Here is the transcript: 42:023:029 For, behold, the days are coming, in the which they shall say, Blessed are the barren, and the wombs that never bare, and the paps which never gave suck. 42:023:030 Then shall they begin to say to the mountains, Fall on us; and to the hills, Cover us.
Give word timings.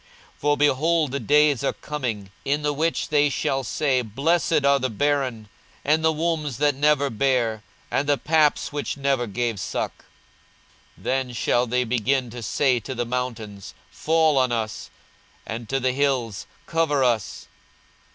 42:023:029 0.33 0.39
For, 0.41 0.57
behold, 0.57 1.11
the 1.11 1.19
days 1.19 1.63
are 1.63 1.73
coming, 1.73 2.31
in 2.43 2.63
the 2.63 2.73
which 2.73 3.09
they 3.09 3.29
shall 3.29 3.63
say, 3.63 4.01
Blessed 4.01 4.65
are 4.65 4.79
the 4.79 4.89
barren, 4.89 5.47
and 5.85 6.03
the 6.03 6.11
wombs 6.11 6.57
that 6.57 6.73
never 6.73 7.11
bare, 7.11 7.61
and 7.91 8.09
the 8.09 8.17
paps 8.17 8.73
which 8.73 8.97
never 8.97 9.27
gave 9.27 9.59
suck. 9.59 10.05
42:023:030 10.97 11.03
Then 11.03 11.33
shall 11.33 11.67
they 11.67 11.83
begin 11.83 12.31
to 12.31 12.41
say 12.41 12.79
to 12.79 12.95
the 12.95 13.05
mountains, 13.05 13.75
Fall 13.91 14.39
on 14.39 14.51
us; 14.51 14.89
and 15.45 15.69
to 15.69 15.79
the 15.79 15.91
hills, 15.91 16.47
Cover 16.65 17.03
us. 17.03 17.45